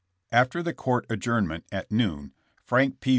After 0.31 0.63
the 0.63 0.73
court 0.73 1.05
adjournment 1.11 1.65
at 1.71 1.91
noon 1.91 2.33
Frank 2.65 3.01
P. 3.01 3.09